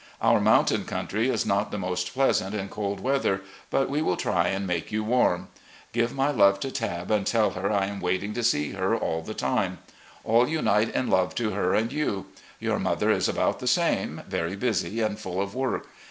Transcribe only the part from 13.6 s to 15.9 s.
same, very busy, and full of work.